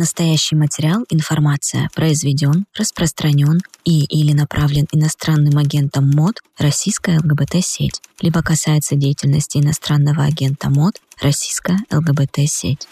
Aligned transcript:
Настоящий 0.00 0.56
материал, 0.56 1.04
информация 1.10 1.90
произведен, 1.94 2.64
распространен 2.74 3.60
и 3.84 4.06
или 4.06 4.32
направлен 4.32 4.86
иностранным 4.92 5.58
агентом 5.58 6.08
МОД 6.14 6.40
Российская 6.56 7.18
ЛГБТ-сеть, 7.18 8.00
либо 8.22 8.42
касается 8.42 8.96
деятельности 8.96 9.58
иностранного 9.58 10.24
агента 10.24 10.70
МОД 10.70 11.02
Российская 11.20 11.76
ЛГБТ-сеть. 11.92 12.88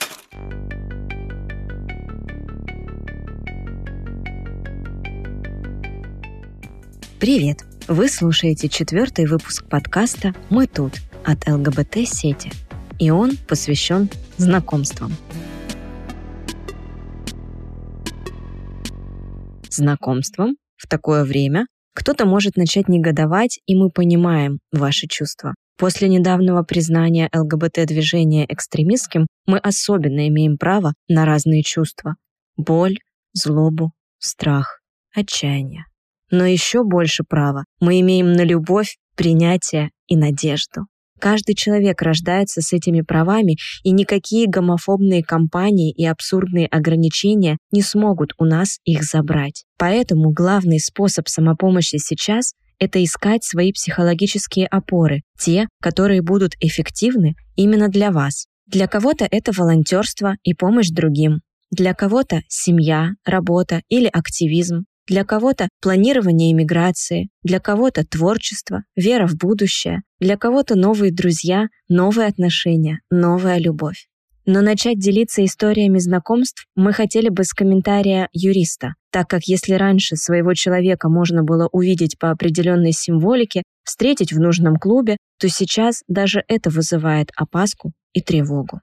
Привет! 7.19 7.65
Вы 7.87 8.11
слушаете 8.11 8.69
четвертый 8.69 9.25
выпуск 9.25 9.65
подкаста 9.67 10.35
«Мы 10.51 10.67
тут» 10.67 10.93
от 11.25 11.49
ЛГБТ-сети, 11.49 12.53
и 12.99 13.09
он 13.09 13.39
посвящен 13.49 14.11
знакомствам– 14.37 15.17
знакомством 19.79 20.57
в 20.77 20.87
такое 20.87 21.25
время 21.25 21.67
кто-то 21.95 22.27
может 22.27 22.57
начать 22.57 22.89
негодовать, 22.89 23.59
и 23.67 23.75
мы 23.75 23.91
понимаем 23.91 24.61
ваши 24.71 25.09
чувства. 25.09 25.55
После 25.77 26.09
недавнего 26.09 26.63
признания 26.63 27.29
ЛГБТ-движения 27.35 28.47
экстремистским 28.49 29.27
мы 29.47 29.59
особенно 29.59 30.29
имеем 30.29 30.59
право 30.59 30.95
на 31.09 31.25
разные 31.25 31.63
чувства. 31.65 32.15
Боль, 32.57 32.99
злобу, 33.33 33.93
страх, 34.19 34.81
отчаяние. 35.15 35.87
Но 36.31 36.47
еще 36.47 36.85
больше 36.85 37.25
права 37.25 37.65
мы 37.81 38.01
имеем 38.01 38.33
на 38.33 38.45
любовь, 38.45 38.97
принятие 39.17 39.91
и 40.07 40.17
надежду. 40.17 40.87
Каждый 41.19 41.55
человек 41.55 42.03
рождается 42.03 42.61
с 42.61 42.73
этими 42.73 43.01
правами, 43.01 43.57
и 43.83 43.91
никакие 43.91 44.47
гомофобные 44.49 45.23
кампании 45.23 45.93
и 45.93 46.07
абсурдные 46.07 46.67
ограничения 46.67 47.59
не 47.73 47.83
смогут 47.83 48.33
у 48.39 48.45
нас 48.45 48.79
их 48.85 49.03
забрать. 49.03 49.65
Поэтому 49.79 50.31
главный 50.31 50.81
способ 50.81 51.29
самопомощи 51.29 51.97
сейчас– 51.97 52.53
это 52.79 53.03
искать 53.03 53.43
свои 53.43 53.73
психологические 53.73 54.67
опоры, 54.67 55.23
те, 55.39 55.69
которые 55.81 56.23
будут 56.23 56.53
эффективны 56.61 57.35
именно 57.57 57.89
для 57.89 58.13
вас. 58.13 58.47
Для 58.67 58.87
кого-то 58.87 59.27
это 59.29 59.51
волонтерство 59.57 60.37
и 60.43 60.55
помощь 60.55 60.91
другим, 60.91 61.41
для 61.71 61.95
кого-то 61.95 62.43
семья, 62.49 63.11
работа 63.25 63.83
или 63.89 64.07
активизм, 64.07 64.85
для 65.09 65.25
кого-то 65.25 65.69
планирование 65.81 66.53
иммиграции, 66.53 67.31
для 67.43 67.61
кого-то 67.61 68.05
творчество, 68.05 68.85
вера 68.95 69.27
в 69.27 69.37
будущее, 69.37 70.03
для 70.21 70.37
кого-то 70.37 70.77
новые 70.77 71.13
друзья, 71.13 71.67
новые 71.89 72.29
отношения, 72.29 73.01
новая 73.11 73.59
любовь. 73.59 74.07
Но 74.47 74.63
начать 74.63 74.99
делиться 74.99 75.45
историями 75.45 75.99
знакомств 75.99 76.67
мы 76.75 76.95
хотели 76.95 77.29
бы 77.29 77.45
с 77.45 77.53
комментария 77.53 78.29
юриста, 78.33 78.95
так 79.11 79.29
как 79.29 79.45
если 79.45 79.75
раньше 79.75 80.17
своего 80.17 80.55
человека 80.55 81.11
можно 81.11 81.43
было 81.43 81.69
увидеть 81.71 82.19
по 82.19 82.31
определенной 82.31 82.93
символике, 82.93 83.63
встретить 83.85 84.33
в 84.33 84.41
нужном 84.41 84.77
клубе, 84.77 85.19
то 85.39 85.49
сейчас 85.49 86.03
даже 86.09 86.45
это 86.49 86.71
вызывает 86.71 87.31
опаску 87.37 87.93
и 88.15 88.23
тревогу. 88.23 88.81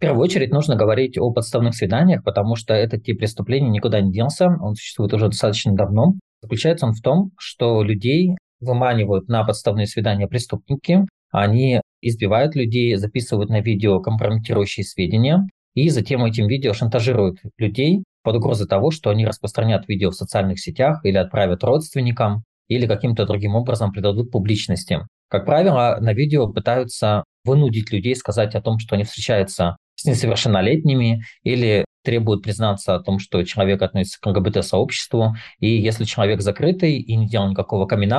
В 0.00 0.02
первую 0.02 0.22
очередь 0.22 0.50
нужно 0.50 0.76
говорить 0.76 1.18
о 1.18 1.30
подставных 1.30 1.74
свиданиях, 1.74 2.24
потому 2.24 2.56
что 2.56 2.72
этот 2.72 3.04
тип 3.04 3.18
преступления 3.18 3.68
никуда 3.68 4.00
не 4.00 4.10
делся, 4.10 4.46
он 4.46 4.74
существует 4.74 5.12
уже 5.12 5.26
достаточно 5.26 5.74
давно. 5.74 6.14
Заключается 6.40 6.86
он 6.86 6.94
в 6.94 7.02
том, 7.02 7.32
что 7.36 7.82
людей 7.82 8.38
выманивают 8.60 9.28
на 9.28 9.44
подставные 9.44 9.86
свидания 9.86 10.26
преступники, 10.26 11.06
они 11.30 11.82
избивают 12.00 12.54
людей, 12.54 12.96
записывают 12.96 13.50
на 13.50 13.60
видео 13.60 14.00
компрометирующие 14.00 14.84
сведения, 14.84 15.46
и 15.74 15.90
затем 15.90 16.24
этим 16.24 16.46
видео 16.46 16.72
шантажируют 16.72 17.36
людей 17.58 18.02
под 18.22 18.36
угрозой 18.36 18.66
того, 18.66 18.90
что 18.90 19.10
они 19.10 19.26
распространят 19.26 19.86
видео 19.86 20.12
в 20.12 20.16
социальных 20.16 20.60
сетях 20.60 21.04
или 21.04 21.18
отправят 21.18 21.62
родственникам, 21.62 22.44
или 22.68 22.86
каким-то 22.86 23.26
другим 23.26 23.54
образом 23.54 23.92
придадут 23.92 24.30
публичности. 24.30 25.00
Как 25.28 25.44
правило, 25.44 25.98
на 26.00 26.14
видео 26.14 26.50
пытаются 26.50 27.22
вынудить 27.44 27.92
людей 27.92 28.16
сказать 28.16 28.54
о 28.54 28.62
том, 28.62 28.78
что 28.78 28.94
они 28.94 29.04
встречаются 29.04 29.76
с 30.00 30.04
несовершеннолетними 30.04 31.22
или 31.42 31.84
требуют 32.02 32.42
признаться 32.42 32.94
о 32.94 33.00
том, 33.00 33.18
что 33.18 33.42
человек 33.44 33.82
относится 33.82 34.18
к 34.20 34.26
ЛГБТ-сообществу. 34.26 35.34
И 35.58 35.68
если 35.68 36.04
человек 36.04 36.40
закрытый 36.40 36.98
и 36.98 37.16
не 37.16 37.28
делал 37.28 37.50
никакого 37.50 37.86
камин 37.86 38.10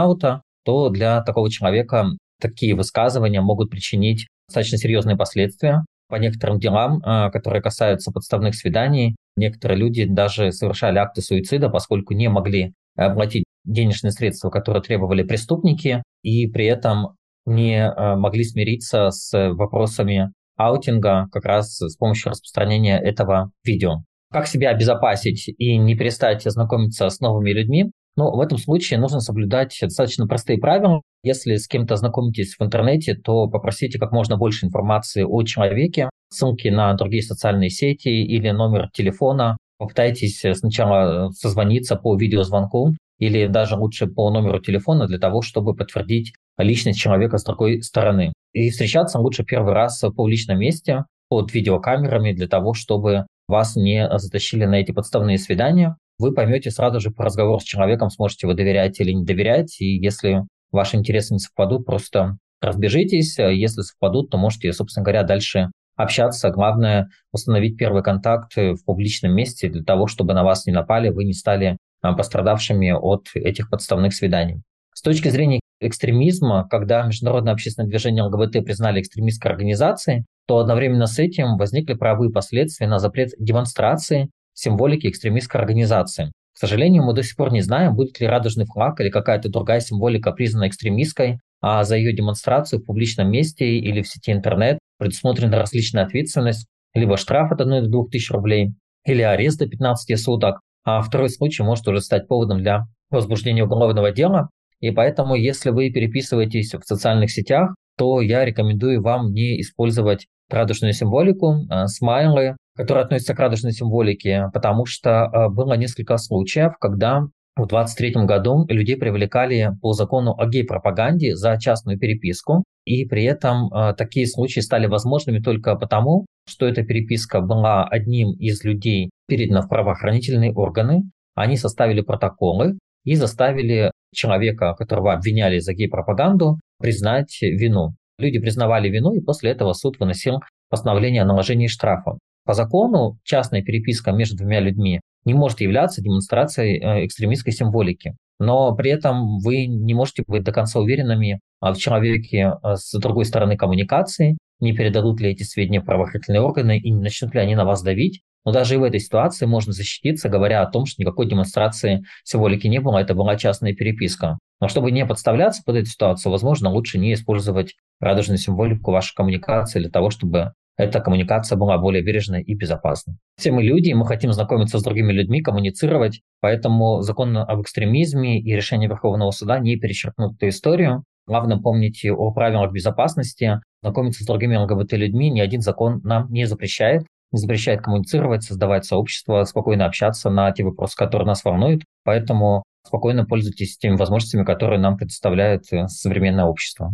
то 0.63 0.89
для 0.89 1.21
такого 1.23 1.49
человека 1.49 2.05
такие 2.39 2.75
высказывания 2.75 3.41
могут 3.41 3.69
причинить 3.69 4.27
достаточно 4.47 4.77
серьезные 4.77 5.15
последствия. 5.15 5.83
По 6.07 6.15
некоторым 6.15 6.59
делам, 6.59 7.01
а, 7.03 7.29
которые 7.29 7.61
касаются 7.61 8.11
подставных 8.11 8.55
свиданий, 8.55 9.15
некоторые 9.37 9.77
люди 9.77 10.05
даже 10.05 10.51
совершали 10.51 10.97
акты 10.97 11.21
суицида, 11.21 11.69
поскольку 11.69 12.13
не 12.13 12.27
могли 12.27 12.73
оплатить 12.97 13.45
денежные 13.63 14.11
средства, 14.11 14.49
которые 14.49 14.83
требовали 14.83 15.23
преступники, 15.23 16.03
и 16.21 16.47
при 16.47 16.65
этом 16.65 17.15
не 17.45 17.87
а, 17.87 18.15
могли 18.17 18.43
смириться 18.43 19.09
с 19.09 19.53
вопросами 19.53 20.31
аутинга 20.67 21.27
как 21.31 21.45
раз 21.45 21.77
с 21.79 21.95
помощью 21.97 22.31
распространения 22.31 22.99
этого 22.99 23.51
видео. 23.63 24.03
Как 24.31 24.47
себя 24.47 24.69
обезопасить 24.69 25.49
и 25.49 25.77
не 25.77 25.95
перестать 25.95 26.43
знакомиться 26.43 27.09
с 27.09 27.19
новыми 27.19 27.51
людьми? 27.51 27.91
Ну, 28.15 28.31
в 28.35 28.39
этом 28.39 28.57
случае 28.57 28.99
нужно 28.99 29.19
соблюдать 29.19 29.77
достаточно 29.81 30.27
простые 30.27 30.59
правила. 30.59 31.01
Если 31.23 31.55
с 31.55 31.67
кем-то 31.67 31.95
знакомитесь 31.95 32.55
в 32.57 32.63
интернете, 32.63 33.15
то 33.15 33.47
попросите 33.47 33.99
как 33.99 34.11
можно 34.11 34.37
больше 34.37 34.65
информации 34.65 35.23
о 35.23 35.43
человеке, 35.43 36.09
ссылки 36.29 36.67
на 36.67 36.93
другие 36.93 37.23
социальные 37.23 37.69
сети 37.69 38.09
или 38.09 38.49
номер 38.51 38.89
телефона. 38.93 39.57
Попытайтесь 39.77 40.43
сначала 40.53 41.29
созвониться 41.31 41.95
по 41.95 42.15
видеозвонку 42.15 42.95
или 43.17 43.47
даже 43.47 43.75
лучше 43.75 44.07
по 44.07 44.29
номеру 44.29 44.59
телефона 44.59 45.07
для 45.07 45.19
того, 45.19 45.41
чтобы 45.41 45.75
подтвердить 45.75 46.33
личность 46.57 46.99
человека 46.99 47.37
с 47.37 47.43
другой 47.43 47.81
стороны. 47.81 48.33
И 48.53 48.69
встречаться 48.69 49.19
лучше 49.19 49.43
первый 49.43 49.73
раз 49.73 50.01
в 50.01 50.11
публичном 50.11 50.59
месте 50.59 51.05
под 51.29 51.53
видеокамерами 51.53 52.33
для 52.33 52.47
того, 52.47 52.73
чтобы 52.73 53.25
вас 53.47 53.75
не 53.75 54.09
затащили 54.17 54.65
на 54.65 54.75
эти 54.75 54.91
подставные 54.91 55.37
свидания. 55.37 55.95
Вы 56.19 56.33
поймете 56.33 56.71
сразу 56.71 56.99
же 56.99 57.11
по 57.11 57.23
разговору 57.23 57.59
с 57.59 57.63
человеком, 57.63 58.09
сможете 58.09 58.47
вы 58.47 58.53
доверять 58.53 58.99
или 58.99 59.11
не 59.11 59.23
доверять. 59.23 59.79
И 59.79 59.97
если 59.97 60.41
ваши 60.71 60.97
интересы 60.97 61.33
не 61.33 61.39
совпадут, 61.39 61.85
просто 61.85 62.37
разбежитесь. 62.61 63.37
Если 63.39 63.81
совпадут, 63.81 64.29
то 64.29 64.37
можете, 64.37 64.71
собственно 64.73 65.03
говоря, 65.03 65.23
дальше 65.23 65.71
общаться. 65.95 66.49
Главное 66.49 67.09
установить 67.31 67.77
первый 67.77 68.03
контакт 68.03 68.55
в 68.55 68.83
публичном 68.85 69.33
месте 69.33 69.69
для 69.69 69.83
того, 69.83 70.07
чтобы 70.07 70.33
на 70.33 70.43
вас 70.43 70.65
не 70.65 70.73
напали, 70.73 71.09
вы 71.09 71.23
не 71.23 71.33
стали 71.33 71.77
а, 72.01 72.13
пострадавшими 72.13 72.91
от 72.91 73.27
этих 73.35 73.69
подставных 73.69 74.13
свиданий. 74.13 74.61
С 74.93 75.01
точки 75.01 75.29
зрения 75.29 75.59
экстремизма, 75.81 76.67
когда 76.69 77.03
международное 77.03 77.53
общественное 77.53 77.89
движение 77.89 78.23
ЛГБТ 78.23 78.63
признали 78.63 79.01
экстремистской 79.01 79.51
организацией, 79.51 80.25
то 80.47 80.59
одновременно 80.59 81.07
с 81.07 81.19
этим 81.19 81.57
возникли 81.57 81.93
правовые 81.93 82.31
последствия 82.31 82.87
на 82.87 82.99
запрет 82.99 83.31
демонстрации 83.39 84.29
символики 84.53 85.07
экстремистской 85.07 85.59
организации. 85.59 86.31
К 86.53 86.57
сожалению, 86.57 87.03
мы 87.03 87.13
до 87.13 87.23
сих 87.23 87.35
пор 87.35 87.51
не 87.51 87.61
знаем, 87.61 87.95
будет 87.95 88.19
ли 88.19 88.27
радужный 88.27 88.65
флаг 88.65 88.99
или 88.99 89.09
какая-то 89.09 89.49
другая 89.49 89.79
символика 89.79 90.31
признана 90.31 90.67
экстремистской, 90.67 91.39
а 91.61 91.83
за 91.83 91.95
ее 91.95 92.13
демонстрацию 92.13 92.79
в 92.79 92.85
публичном 92.85 93.31
месте 93.31 93.65
или 93.65 94.01
в 94.01 94.07
сети 94.07 94.31
интернет 94.31 94.79
предусмотрена 94.97 95.57
различная 95.57 96.05
ответственность, 96.05 96.67
либо 96.93 97.17
штраф 97.17 97.51
от 97.51 97.61
1 97.61 97.83
до 97.83 97.89
2 97.89 98.05
тысяч 98.11 98.29
рублей, 98.31 98.73
или 99.05 99.21
арест 99.21 99.59
до 99.59 99.67
15 99.67 100.19
суток, 100.19 100.59
а 100.83 101.01
второй 101.01 101.29
случай 101.29 101.63
может 101.63 101.87
уже 101.87 102.01
стать 102.01 102.27
поводом 102.27 102.59
для 102.59 102.85
возбуждения 103.09 103.63
уголовного 103.63 104.11
дела, 104.11 104.49
и 104.81 104.91
поэтому, 104.91 105.35
если 105.35 105.69
вы 105.69 105.89
переписываетесь 105.91 106.73
в 106.73 106.83
социальных 106.83 107.31
сетях, 107.31 107.73
то 107.97 108.19
я 108.19 108.43
рекомендую 108.43 109.01
вам 109.01 109.31
не 109.31 109.61
использовать 109.61 110.27
радужную 110.49 110.93
символику, 110.93 111.65
а, 111.69 111.87
смайлы, 111.87 112.57
которые 112.75 113.05
относятся 113.05 113.35
к 113.35 113.39
радужной 113.39 113.73
символике, 113.73 114.49
потому 114.53 114.85
что 114.85 115.25
а, 115.25 115.49
было 115.49 115.73
несколько 115.73 116.17
случаев, 116.17 116.73
когда 116.79 117.21
в 117.55 117.67
2023 117.67 118.25
году 118.25 118.65
людей 118.69 118.97
привлекали 118.97 119.71
по 119.81 119.93
закону 119.93 120.33
о 120.37 120.47
гей-пропаганде 120.47 121.35
за 121.35 121.59
частную 121.59 121.99
переписку, 121.99 122.63
и 122.85 123.05
при 123.05 123.25
этом 123.25 123.71
э, 123.71 123.93
такие 123.93 124.25
случаи 124.25 124.61
стали 124.61 124.87
возможными 124.87 125.39
только 125.39 125.75
потому, 125.75 126.25
что 126.47 126.65
эта 126.65 126.83
переписка 126.83 127.41
была 127.41 127.85
одним 127.85 128.31
из 128.31 128.63
людей 128.63 129.11
передана 129.27 129.61
в 129.61 129.69
правоохранительные 129.69 130.53
органы, 130.53 131.03
они 131.35 131.57
составили 131.57 132.01
протоколы, 132.01 132.77
и 133.03 133.15
заставили 133.15 133.91
человека, 134.13 134.73
которого 134.73 135.13
обвиняли 135.13 135.59
за 135.59 135.73
гей-пропаганду, 135.73 136.59
признать 136.79 137.41
вину. 137.41 137.95
Люди 138.17 138.39
признавали 138.39 138.89
вину, 138.89 139.13
и 139.13 139.21
после 139.21 139.51
этого 139.51 139.73
суд 139.73 139.99
выносил 139.99 140.39
постановление 140.69 141.23
о 141.23 141.25
наложении 141.25 141.67
штрафа. 141.67 142.17
По 142.45 142.53
закону 142.53 143.17
частная 143.23 143.61
переписка 143.61 144.11
между 144.11 144.37
двумя 144.37 144.59
людьми 144.59 145.01
не 145.25 145.33
может 145.33 145.61
являться 145.61 146.01
демонстрацией 146.01 146.79
э, 146.79 147.05
экстремистской 147.05 147.53
символики. 147.53 148.15
Но 148.39 148.75
при 148.75 148.89
этом 148.89 149.37
вы 149.39 149.67
не 149.67 149.93
можете 149.93 150.23
быть 150.25 150.43
до 150.43 150.51
конца 150.51 150.79
уверенными 150.79 151.39
в 151.61 151.75
человеке 151.75 152.53
э, 152.63 152.75
с 152.75 152.97
другой 152.99 153.25
стороны 153.25 153.55
коммуникации, 153.55 154.37
не 154.59 154.73
передадут 154.73 155.21
ли 155.21 155.29
эти 155.29 155.43
сведения 155.43 155.81
правоохранительные 155.81 156.41
органы 156.41 156.79
и 156.79 156.89
не 156.89 157.01
начнут 157.01 157.33
ли 157.35 157.39
они 157.39 157.55
на 157.55 157.65
вас 157.65 157.83
давить. 157.83 158.21
Но 158.45 158.51
даже 158.51 158.75
и 158.75 158.77
в 158.77 158.83
этой 158.83 158.99
ситуации 158.99 159.45
можно 159.45 159.71
защититься, 159.71 160.29
говоря 160.29 160.61
о 160.61 160.69
том, 160.69 160.85
что 160.85 161.01
никакой 161.01 161.27
демонстрации 161.27 162.03
символики 162.23 162.67
не 162.67 162.79
было, 162.79 162.97
это 162.97 163.13
была 163.13 163.35
частная 163.35 163.73
переписка. 163.73 164.37
Но 164.59 164.67
чтобы 164.67 164.91
не 164.91 165.05
подставляться 165.05 165.61
под 165.65 165.77
эту 165.77 165.87
ситуацию, 165.87 166.31
возможно, 166.31 166.69
лучше 166.69 166.97
не 166.97 167.13
использовать 167.13 167.75
радужную 167.99 168.37
символику 168.37 168.91
вашей 168.91 169.15
коммуникации 169.15 169.79
для 169.79 169.89
того, 169.89 170.09
чтобы 170.09 170.53
эта 170.77 170.99
коммуникация 170.99 171.57
была 171.57 171.77
более 171.77 172.01
бережной 172.01 172.41
и 172.41 172.55
безопасной. 172.55 173.17
Все 173.37 173.51
мы 173.51 173.63
люди, 173.63 173.89
и 173.89 173.93
мы 173.93 174.05
хотим 174.05 174.33
знакомиться 174.33 174.79
с 174.79 174.83
другими 174.83 175.11
людьми, 175.11 175.41
коммуницировать, 175.41 176.21
поэтому 176.39 177.01
закон 177.01 177.37
об 177.37 177.61
экстремизме 177.61 178.39
и 178.39 178.55
решение 178.55 178.89
Верховного 178.89 179.31
суда 179.31 179.59
не 179.59 179.75
перечеркнут 179.75 180.35
эту 180.35 180.47
историю. 180.49 181.03
Главное 181.27 181.57
помнить 181.57 182.03
о 182.05 182.31
правилах 182.31 182.71
безопасности, 182.71 183.61
знакомиться 183.83 184.23
с 184.23 184.27
другими 184.27 184.55
ЛГБТ-людьми. 184.55 185.29
Ни 185.29 185.39
один 185.39 185.61
закон 185.61 186.01
нам 186.03 186.31
не 186.31 186.45
запрещает. 186.45 187.03
Не 187.31 187.39
запрещает 187.39 187.81
коммуницировать, 187.81 188.43
создавать 188.43 188.85
сообщество, 188.85 189.43
спокойно 189.45 189.85
общаться 189.85 190.29
на 190.29 190.51
те 190.51 190.63
вопросы, 190.63 190.95
которые 190.97 191.27
нас 191.27 191.43
волнуют. 191.45 191.83
Поэтому 192.03 192.63
спокойно 192.85 193.25
пользуйтесь 193.25 193.77
теми 193.77 193.95
возможностями, 193.95 194.43
которые 194.43 194.79
нам 194.79 194.97
предоставляет 194.97 195.71
э, 195.71 195.87
современное 195.87 196.45
общество. 196.45 196.91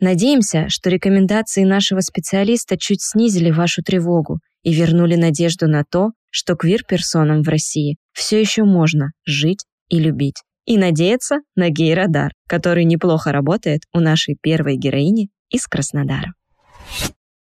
Надеемся, 0.00 0.68
что 0.68 0.90
рекомендации 0.90 1.64
нашего 1.64 2.00
специалиста 2.00 2.76
чуть 2.76 3.00
снизили 3.00 3.50
вашу 3.50 3.82
тревогу 3.82 4.40
и 4.62 4.74
вернули 4.74 5.14
надежду 5.14 5.68
на 5.68 5.84
то, 5.90 6.10
что 6.30 6.56
квир-персонам 6.56 7.42
в 7.42 7.48
России 7.48 7.96
все 8.12 8.40
еще 8.40 8.64
можно 8.64 9.12
жить 9.24 9.64
и 9.88 9.98
любить. 10.00 10.42
И 10.66 10.78
надеяться 10.78 11.36
на 11.54 11.70
гей-радар, 11.70 12.32
который 12.48 12.84
неплохо 12.84 13.32
работает 13.32 13.82
у 13.94 14.00
нашей 14.00 14.36
первой 14.40 14.76
героини 14.76 15.28
из 15.54 15.68
Краснодара. 15.68 16.34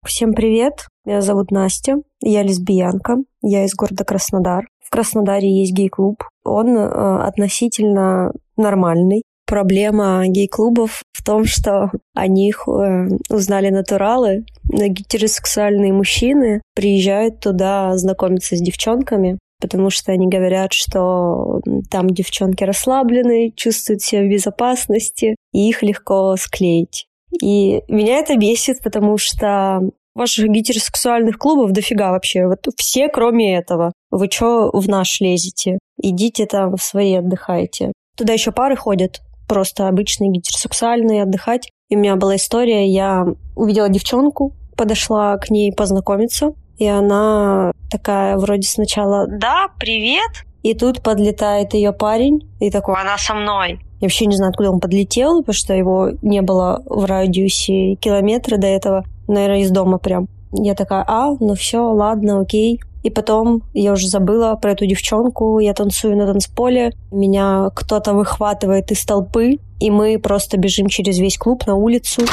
Всем 0.04 0.34
привет, 0.34 0.88
меня 1.06 1.22
зовут 1.22 1.52
Настя, 1.52 1.98
я 2.22 2.42
лесбиянка, 2.42 3.18
я 3.44 3.66
из 3.66 3.76
города 3.76 4.04
Краснодар. 4.04 4.66
В 4.84 4.90
Краснодаре 4.90 5.48
есть 5.48 5.74
гей-клуб, 5.74 6.24
он 6.44 6.76
э, 6.76 6.88
относительно 6.88 8.32
нормальный. 8.58 9.22
Проблема 9.46 10.24
гей-клубов 10.26 11.04
в 11.12 11.24
том, 11.24 11.46
что 11.46 11.92
о 12.16 12.28
них 12.28 12.68
э, 12.68 13.10
узнали 13.30 13.70
натуралы, 13.70 14.46
гетеросексуальные 14.64 15.94
мужчины 15.94 16.64
приезжают 16.74 17.42
туда 17.42 17.96
знакомиться 17.96 18.56
с 18.56 18.60
девчонками, 18.60 19.38
потому 19.62 19.92
что 19.92 20.12
они 20.12 20.28
говорят, 20.28 20.74
что 20.74 21.62
там 21.92 22.10
девчонки 22.10 22.64
расслаблены, 22.64 23.52
чувствуют 23.56 24.02
себя 24.02 24.24
в 24.24 24.30
безопасности, 24.30 25.36
и 25.54 25.70
их 25.70 25.84
легко 25.84 26.36
склеить. 26.38 27.09
И 27.42 27.82
меня 27.88 28.18
это 28.20 28.36
бесит, 28.36 28.82
потому 28.84 29.18
что 29.18 29.82
ваших 30.16 30.48
гетеросексуальных 30.50 31.38
клубов 31.38 31.72
дофига 31.72 32.12
вообще. 32.12 32.48
Вот 32.48 32.66
все, 32.78 33.08
кроме 33.08 33.58
этого. 33.58 33.94
Вы 34.12 34.28
чё 34.28 34.70
в 34.72 34.88
наш 34.88 35.22
лезете? 35.22 35.80
Идите 36.02 36.46
там 36.46 36.76
в 36.76 36.82
свои 36.82 37.16
отдыхайте. 37.16 37.92
Туда 38.18 38.34
еще 38.34 38.52
пары 38.52 38.76
ходят, 38.76 39.22
просто 39.48 39.88
обычные 39.88 40.32
гетеросексуальные, 40.32 41.24
отдыхать. 41.24 41.70
И 41.90 41.96
у 41.96 42.00
меня 42.00 42.16
была 42.16 42.36
история, 42.36 42.88
я 42.88 43.26
увидела 43.56 43.90
девчонку, 43.90 44.56
подошла 44.76 45.38
к 45.38 45.50
ней 45.50 45.74
познакомиться, 45.74 46.54
и 46.78 46.86
она 46.86 47.72
такая 47.90 48.38
вроде 48.38 48.68
сначала 48.68 49.26
«Да, 49.28 49.68
привет!» 49.80 50.46
И 50.64 50.74
тут 50.74 51.02
подлетает 51.02 51.74
ее 51.74 51.94
парень 51.94 52.50
и 52.60 52.70
такой 52.70 52.96
«Она 53.00 53.18
со 53.18 53.34
мной!» 53.34 53.80
Я 54.02 54.06
вообще 54.06 54.26
не 54.26 54.36
знаю, 54.36 54.52
откуда 54.52 54.72
он 54.72 54.80
подлетел, 54.80 55.40
потому 55.40 55.54
что 55.54 55.74
его 55.74 56.12
не 56.22 56.42
было 56.42 56.82
в 56.86 57.06
радиусе 57.06 57.96
километра 57.96 58.58
до 58.58 58.68
этого, 58.68 59.04
наверное, 59.28 59.62
из 59.62 59.72
дома 59.72 59.98
прям. 59.98 60.28
Я 60.54 60.74
такая, 60.74 61.04
а, 61.08 61.36
ну 61.40 61.54
все, 61.56 61.80
ладно, 61.80 62.40
окей. 62.40 62.80
И 63.04 63.10
потом 63.10 63.62
я 63.74 63.94
уже 63.94 64.08
забыла 64.08 64.56
про 64.56 64.72
эту 64.72 64.86
девчонку, 64.86 65.60
я 65.60 65.74
танцую 65.74 66.18
на 66.18 66.26
танцполе, 66.26 66.94
меня 67.12 67.70
кто-то 67.74 68.14
выхватывает 68.14 68.92
из 68.92 69.06
толпы, 69.06 69.60
и 69.80 69.92
мы 69.92 70.20
просто 70.20 70.58
бежим 70.58 70.88
через 70.88 71.18
весь 71.18 71.38
клуб 71.38 71.66
на 71.66 71.76
улицу. 71.76 72.24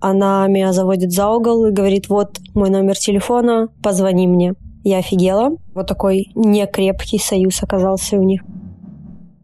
Она 0.00 0.46
меня 0.48 0.72
заводит 0.72 1.12
за 1.12 1.28
угол 1.28 1.66
и 1.66 1.72
говорит, 1.72 2.08
вот 2.08 2.38
мой 2.54 2.70
номер 2.70 2.96
телефона, 2.96 3.68
позвони 3.82 4.26
мне. 4.26 4.54
Я 4.82 4.98
офигела. 4.98 5.56
Вот 5.74 5.86
такой 5.86 6.30
некрепкий 6.34 7.18
союз 7.18 7.62
оказался 7.62 8.16
у 8.16 8.22
них. 8.22 8.42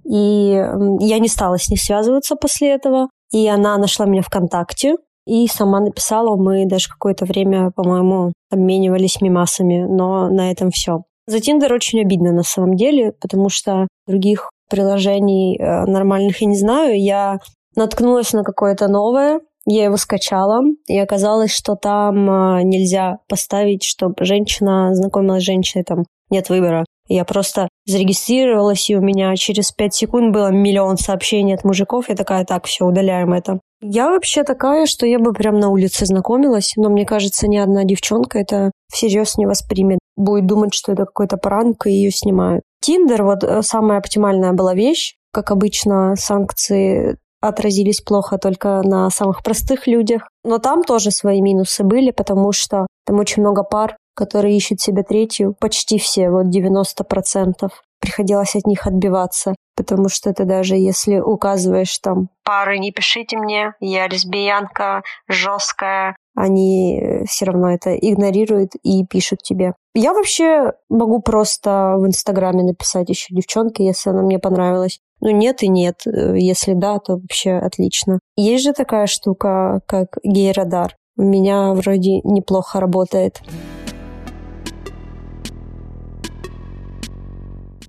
И 0.05 0.53
я 1.01 1.19
не 1.19 1.29
стала 1.29 1.59
с 1.59 1.69
ней 1.69 1.77
связываться 1.77 2.37
после 2.37 2.71
этого. 2.75 3.09
И 3.33 3.47
она 3.49 3.79
нашла 3.79 4.07
меня 4.07 4.23
ВКонтакте 4.23 4.97
и 5.27 5.47
сама 5.47 5.81
написала. 5.81 6.37
Мы 6.37 6.67
даже 6.67 6.89
какое-то 6.89 7.25
время, 7.25 7.71
по-моему, 7.71 8.33
обменивались 8.51 9.21
мимасами, 9.21 9.87
но 9.89 10.29
на 10.29 10.51
этом 10.51 10.71
все. 10.71 11.03
За 11.27 11.41
Тиндер 11.41 11.73
очень 11.73 12.01
обидно 12.01 12.33
на 12.33 12.43
самом 12.43 12.75
деле, 12.75 13.13
потому 13.21 13.49
что 13.49 13.87
других 14.07 14.51
приложений 14.69 15.59
э, 15.59 15.85
нормальных 15.85 16.41
я 16.41 16.49
не 16.49 16.57
знаю. 16.57 17.01
Я 17.01 17.39
наткнулась 17.77 18.33
на 18.33 18.43
какое-то 18.43 18.89
новое, 18.89 19.41
я 19.67 19.85
его 19.85 19.97
скачала, 19.97 20.63
и 20.89 20.99
оказалось, 20.99 21.53
что 21.53 21.77
там 21.77 22.29
э, 22.29 22.63
нельзя 22.65 23.19
поставить, 23.29 23.85
чтобы 23.85 24.25
женщина 24.25 24.95
знакомилась 24.95 25.43
с 25.43 25.47
женщиной, 25.47 25.85
там 25.85 26.05
нет 26.31 26.49
выбора. 26.49 26.85
Я 27.11 27.25
просто 27.25 27.69
зарегистрировалась, 27.87 28.89
и 28.89 28.95
у 28.95 29.01
меня 29.01 29.35
через 29.35 29.73
пять 29.73 29.95
секунд 29.95 30.33
было 30.33 30.53
миллион 30.53 30.97
сообщений 30.97 31.55
от 31.55 31.65
мужиков. 31.65 32.09
Я 32.09 32.15
такая, 32.15 32.45
так, 32.45 32.67
все, 32.67 32.87
удаляем 32.87 33.33
это. 33.33 33.59
Я 33.83 34.11
вообще 34.11 34.45
такая, 34.45 34.87
что 34.87 35.07
я 35.07 35.19
бы 35.19 35.33
прям 35.33 35.59
на 35.59 35.71
улице 35.71 36.07
знакомилась, 36.07 36.75
но 36.77 36.89
мне 36.89 37.05
кажется, 37.05 37.49
ни 37.49 37.57
одна 37.57 37.83
девчонка 37.83 38.39
это 38.39 38.71
всерьез 38.93 39.37
не 39.39 39.47
воспримет. 39.47 39.99
Будет 40.17 40.47
думать, 40.47 40.73
что 40.73 40.93
это 40.93 41.05
какой-то 41.05 41.37
пранк, 41.37 41.89
и 41.89 41.91
ее 41.91 42.13
снимают. 42.13 42.63
Тиндер 42.81 43.25
вот 43.25 43.43
э, 43.43 43.63
самая 43.63 43.99
оптимальная 43.99 44.53
была 44.53 44.75
вещь. 44.75 45.17
Как 45.33 45.51
обычно, 45.51 46.15
санкции 46.15 47.17
отразились 47.41 48.03
плохо 48.03 48.39
только 48.39 48.83
на 48.85 49.11
самых 49.11 49.43
простых 49.43 49.89
людях. 49.89 50.29
Но 50.45 50.59
там 50.59 50.85
тоже 50.85 51.11
свои 51.11 51.41
минусы 51.41 51.83
были, 51.83 52.13
потому 52.13 52.53
что 52.53 52.87
там 53.05 53.19
очень 53.19 53.43
много 53.43 53.65
пар, 53.65 53.97
которые 54.21 54.55
ищут 54.55 54.83
себе 54.83 55.03
третью, 55.03 55.57
почти 55.59 55.99
все, 55.99 56.29
вот 56.29 56.47
90%. 56.55 57.71
Приходилось 58.01 58.55
от 58.55 58.67
них 58.67 58.87
отбиваться, 58.87 59.55
потому 59.77 60.11
что 60.11 60.29
это 60.29 60.45
даже 60.45 60.77
если 60.77 61.19
указываешь 61.19 61.99
там 61.99 62.29
«Пары, 62.45 62.79
не 62.79 62.93
пишите 62.93 63.39
мне, 63.39 63.73
я 63.81 64.09
лесбиянка, 64.09 65.03
жесткая», 65.27 66.17
они 66.35 67.01
э, 67.01 67.25
все 67.25 67.47
равно 67.47 67.73
это 67.73 67.95
игнорируют 67.97 68.73
и 68.83 69.05
пишут 69.05 69.43
тебе. 69.43 69.75
Я 69.95 70.13
вообще 70.13 70.73
могу 70.89 71.21
просто 71.21 71.97
в 71.99 72.07
Инстаграме 72.07 72.63
написать 72.63 73.09
еще 73.09 73.35
девчонке, 73.35 73.85
если 73.85 74.11
она 74.11 74.23
мне 74.23 74.39
понравилась. 74.39 75.01
Ну, 75.21 75.31
нет 75.31 75.63
и 75.63 75.69
нет. 75.69 76.03
Э, 76.07 76.35
если 76.39 76.75
да, 76.75 76.99
то 76.99 77.15
вообще 77.15 77.53
отлично. 77.53 78.21
Есть 78.37 78.65
же 78.65 78.73
такая 78.73 79.07
штука, 79.07 79.81
как 79.87 80.19
гей-радар. 80.23 80.95
У 81.17 81.23
меня 81.23 81.75
вроде 81.75 82.21
неплохо 82.23 82.81
работает. 82.81 83.43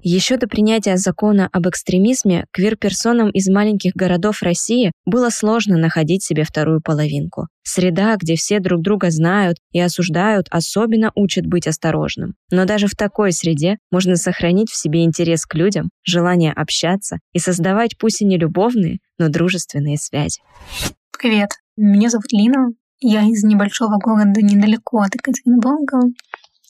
Еще 0.03 0.37
до 0.37 0.47
принятия 0.47 0.97
закона 0.97 1.47
об 1.51 1.67
экстремизме 1.67 2.45
квир-персонам 2.51 3.29
из 3.29 3.47
маленьких 3.47 3.93
городов 3.93 4.41
России 4.41 4.91
было 5.05 5.29
сложно 5.29 5.77
находить 5.77 6.23
себе 6.23 6.43
вторую 6.43 6.81
половинку. 6.81 7.47
Среда, 7.61 8.15
где 8.15 8.35
все 8.35 8.59
друг 8.59 8.81
друга 8.81 9.11
знают 9.11 9.57
и 9.71 9.79
осуждают, 9.79 10.47
особенно 10.49 11.11
учат 11.13 11.45
быть 11.45 11.67
осторожным. 11.67 12.33
Но 12.49 12.65
даже 12.65 12.87
в 12.87 12.95
такой 12.95 13.31
среде 13.31 13.77
можно 13.91 14.15
сохранить 14.15 14.71
в 14.71 14.75
себе 14.75 15.03
интерес 15.03 15.45
к 15.45 15.53
людям, 15.53 15.91
желание 16.03 16.51
общаться 16.51 17.19
и 17.33 17.39
создавать 17.39 17.95
пусть 17.99 18.23
и 18.23 18.25
не 18.25 18.39
любовные, 18.39 18.97
но 19.19 19.29
дружественные 19.29 19.97
связи. 19.97 20.41
Привет, 21.15 21.51
меня 21.77 22.09
зовут 22.09 22.31
Лина. 22.31 22.69
Я 22.99 23.21
из 23.21 23.43
небольшого 23.43 23.99
города 23.99 24.41
недалеко 24.41 25.01
от 25.01 25.13
Екатеринбурга. 25.13 25.99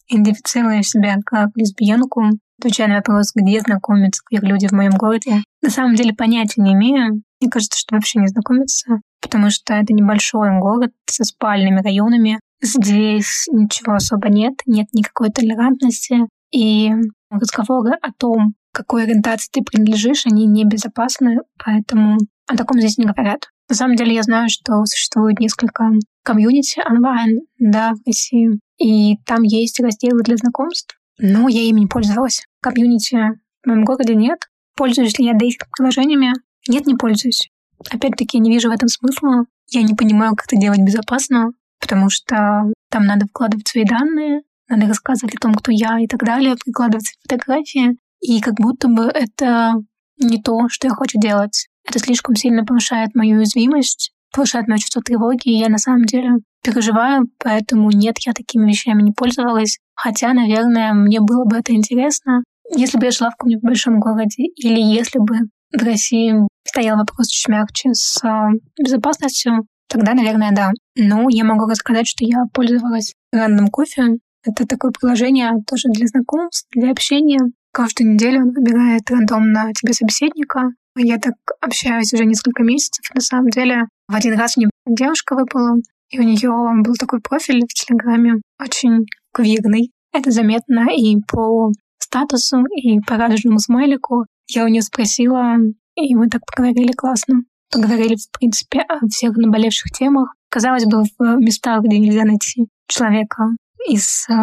Идентифицирую 0.09 0.83
себя 0.83 1.15
как 1.25 1.51
лесбиянку, 1.55 2.23
Отвечая 2.61 2.89
на 2.89 2.97
вопрос, 2.97 3.31
где 3.33 3.59
знакомятся 3.59 4.21
квир-люди 4.23 4.67
в 4.67 4.71
моем 4.71 4.91
городе, 4.91 5.41
на 5.63 5.71
самом 5.71 5.95
деле 5.95 6.13
понятия 6.13 6.61
не 6.61 6.73
имею. 6.73 7.23
Мне 7.39 7.49
кажется, 7.49 7.79
что 7.79 7.95
вообще 7.95 8.19
не 8.19 8.27
знакомятся, 8.27 9.01
потому 9.19 9.49
что 9.49 9.73
это 9.73 9.93
небольшой 9.93 10.59
город 10.59 10.91
со 11.09 11.23
спальными 11.23 11.81
районами. 11.81 12.39
Здесь 12.61 13.47
ничего 13.51 13.95
особо 13.95 14.29
нет, 14.29 14.53
нет 14.67 14.85
никакой 14.93 15.31
толерантности. 15.31 16.27
И 16.51 16.91
разговоры 17.31 17.93
о 17.99 18.11
том, 18.15 18.53
какой 18.71 19.05
ориентации 19.05 19.49
ты 19.51 19.63
принадлежишь, 19.63 20.27
они 20.27 20.45
небезопасны, 20.45 21.37
поэтому 21.65 22.19
о 22.47 22.55
таком 22.55 22.79
здесь 22.79 22.99
не 22.99 23.05
говорят. 23.05 23.47
На 23.69 23.75
самом 23.75 23.95
деле 23.95 24.13
я 24.13 24.21
знаю, 24.21 24.49
что 24.49 24.85
существует 24.85 25.39
несколько 25.39 25.89
комьюнити 26.23 26.79
онлайн, 26.87 27.39
да, 27.57 27.93
в 27.93 28.05
России, 28.05 28.59
и 28.77 29.17
там 29.25 29.41
есть 29.41 29.79
разделы 29.79 30.21
для 30.21 30.37
знакомств, 30.37 30.95
но 31.17 31.47
я 31.47 31.61
ими 31.61 31.81
не 31.81 31.87
пользовалась. 31.87 32.43
Комьюнити 32.61 33.39
в 33.63 33.67
моем 33.67 33.83
городе 33.83 34.15
нет. 34.15 34.49
Пользуюсь 34.75 35.17
ли 35.19 35.25
я 35.25 35.33
dating-приложениями? 35.33 36.33
Нет, 36.67 36.87
не 36.87 36.95
пользуюсь. 36.95 37.49
опять-таки, 37.89 38.39
не 38.39 38.51
вижу 38.51 38.69
в 38.69 38.73
этом 38.73 38.87
смысла. 38.87 39.45
Я 39.69 39.83
не 39.83 39.93
понимаю, 39.93 40.35
как 40.35 40.45
это 40.47 40.59
делать 40.59 40.81
безопасно, 40.81 41.51
потому 41.79 42.09
что 42.09 42.71
там 42.89 43.05
надо 43.05 43.25
вкладывать 43.25 43.67
свои 43.67 43.85
данные, 43.85 44.41
надо 44.67 44.87
рассказывать 44.87 45.35
о 45.35 45.39
том, 45.39 45.53
кто 45.53 45.71
я 45.71 45.99
и 45.99 46.07
так 46.07 46.23
далее, 46.23 46.55
прикладывать 46.55 47.15
фотографии. 47.23 47.97
И 48.19 48.39
как 48.41 48.55
будто 48.55 48.87
бы 48.87 49.03
это 49.03 49.73
не 50.17 50.41
то, 50.41 50.69
что 50.69 50.87
я 50.87 50.93
хочу 50.93 51.19
делать. 51.19 51.67
Это 51.87 51.99
слишком 51.99 52.35
сильно 52.35 52.63
повышает 52.63 53.15
мою 53.15 53.37
уязвимость, 53.37 54.13
повышает 54.33 54.67
мое 54.67 54.77
чувство 54.77 55.01
тревоги, 55.01 55.49
и 55.49 55.57
я 55.57 55.69
на 55.69 55.77
самом 55.77 56.05
деле 56.05 56.37
переживаю, 56.63 57.27
поэтому 57.37 57.89
нет, 57.91 58.17
я 58.25 58.33
такими 58.33 58.67
вещами 58.67 59.01
не 59.01 59.11
пользовалась. 59.11 59.79
Хотя, 59.95 60.33
наверное, 60.33 60.93
мне 60.93 61.19
было 61.19 61.45
бы 61.45 61.57
это 61.57 61.73
интересно, 61.73 62.43
если 62.75 62.97
бы 62.97 63.05
я 63.05 63.11
жила 63.11 63.29
в 63.29 63.33
каком-нибудь 63.33 63.63
большом 63.63 63.99
городе, 63.99 64.43
или 64.55 64.79
если 64.79 65.19
бы 65.19 65.35
в 65.73 65.83
России 65.83 66.33
стоял 66.65 66.97
вопрос 66.97 67.27
чуть 67.27 67.49
мягче 67.49 67.93
с 67.93 68.23
а, 68.23 68.49
безопасностью, 68.81 69.65
тогда, 69.87 70.13
наверное, 70.13 70.51
да. 70.51 70.71
Но 70.97 71.27
я 71.29 71.43
могу 71.43 71.65
рассказать, 71.67 72.07
что 72.07 72.25
я 72.25 72.43
пользовалась 72.53 73.13
рандом 73.31 73.67
кофе. 73.67 74.17
Это 74.43 74.65
такое 74.65 74.91
приложение 74.91 75.51
тоже 75.67 75.89
для 75.89 76.07
знакомств, 76.07 76.67
для 76.71 76.91
общения. 76.91 77.39
Каждую 77.73 78.13
неделю 78.13 78.41
он 78.41 78.51
выбирает 78.51 79.09
рандомно 79.09 79.71
тебе 79.73 79.93
собеседника. 79.93 80.71
Я 80.97 81.17
так 81.19 81.35
общаюсь 81.61 82.13
уже 82.13 82.25
несколько 82.25 82.63
месяцев. 82.63 83.05
На 83.13 83.21
самом 83.21 83.49
деле, 83.49 83.87
в 84.07 84.15
один 84.15 84.37
раз 84.37 84.57
мне 84.57 84.69
девушка 84.85 85.35
выпала, 85.35 85.77
и 86.11 86.19
у 86.19 86.23
нее 86.23 86.51
был 86.83 86.95
такой 86.95 87.21
профиль 87.21 87.61
в 87.61 87.73
Телеграме, 87.73 88.41
очень 88.59 89.05
квирный. 89.33 89.91
Это 90.13 90.29
заметно 90.31 90.87
и 90.93 91.15
по 91.21 91.71
статусу, 91.99 92.65
и 92.75 92.99
по 92.99 93.15
радужному 93.15 93.59
смайлику. 93.59 94.25
Я 94.49 94.65
у 94.65 94.67
нее 94.67 94.81
спросила, 94.81 95.55
и 95.95 96.15
мы 96.15 96.27
так 96.27 96.41
поговорили 96.45 96.91
классно. 96.91 97.43
Поговорили, 97.71 98.15
в 98.15 98.29
принципе, 98.37 98.81
о 98.81 99.07
всех 99.07 99.37
наболевших 99.37 99.91
темах. 99.91 100.35
Казалось 100.49 100.85
бы, 100.85 101.03
в 101.03 101.37
местах, 101.37 101.83
где 101.83 101.97
нельзя 101.97 102.25
найти 102.25 102.67
человека 102.87 103.43
из 103.87 104.27
э, 104.29 104.33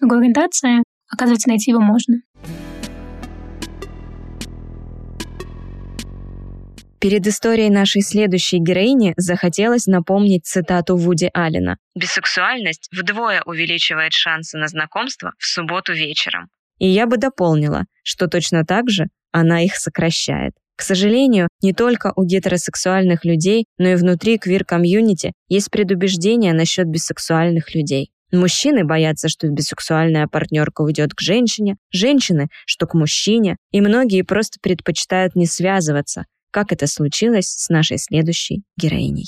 ориентации, 0.00 0.82
оказывается, 1.10 1.50
найти 1.50 1.72
его 1.72 1.80
можно. 1.80 2.16
Перед 7.04 7.26
историей 7.26 7.68
нашей 7.68 8.00
следующей 8.00 8.60
героини 8.60 9.12
захотелось 9.18 9.84
напомнить 9.86 10.46
цитату 10.46 10.96
Вуди 10.96 11.28
Аллена. 11.34 11.76
«Бисексуальность 11.94 12.88
вдвое 12.90 13.42
увеличивает 13.42 14.14
шансы 14.14 14.56
на 14.56 14.68
знакомство 14.68 15.32
в 15.38 15.44
субботу 15.44 15.92
вечером». 15.92 16.48
И 16.78 16.88
я 16.88 17.04
бы 17.04 17.18
дополнила, 17.18 17.84
что 18.02 18.26
точно 18.26 18.64
так 18.64 18.88
же 18.88 19.08
она 19.32 19.60
их 19.60 19.76
сокращает. 19.76 20.54
К 20.76 20.80
сожалению, 20.80 21.48
не 21.60 21.74
только 21.74 22.14
у 22.16 22.24
гетеросексуальных 22.24 23.26
людей, 23.26 23.66
но 23.76 23.88
и 23.88 23.96
внутри 23.96 24.38
квир-комьюнити 24.38 25.34
есть 25.48 25.70
предубеждения 25.70 26.54
насчет 26.54 26.86
бисексуальных 26.86 27.74
людей. 27.74 28.12
Мужчины 28.32 28.82
боятся, 28.82 29.28
что 29.28 29.46
бисексуальная 29.48 30.26
партнерка 30.26 30.80
уйдет 30.80 31.12
к 31.12 31.20
женщине, 31.20 31.76
женщины, 31.92 32.48
что 32.64 32.86
к 32.86 32.94
мужчине, 32.94 33.56
и 33.72 33.82
многие 33.82 34.22
просто 34.22 34.58
предпочитают 34.62 35.36
не 35.36 35.44
связываться, 35.44 36.24
как 36.54 36.70
это 36.70 36.86
случилось 36.86 37.48
с 37.48 37.68
нашей 37.68 37.98
следующей 37.98 38.62
героиней. 38.80 39.26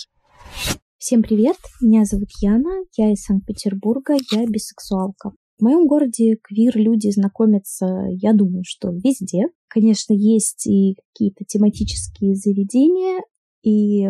Всем 0.97 1.23
привет, 1.23 1.57
меня 1.83 2.05
зовут 2.05 2.29
Яна, 2.41 2.85
я 2.97 3.13
из 3.13 3.23
Санкт-Петербурга, 3.25 4.15
я 4.33 4.47
бисексуалка. 4.47 5.33
В 5.59 5.65
моем 5.65 5.89
городе 5.89 6.37
квир-люди 6.41 7.11
знакомятся, 7.11 7.87
я 8.11 8.33
думаю, 8.33 8.63
что 8.65 8.91
везде. 8.91 9.47
Конечно, 9.67 10.13
есть 10.13 10.69
и 10.69 10.95
какие-то 10.95 11.45
тематические 11.45 12.37
заведения, 12.37 13.23
и 13.67 14.07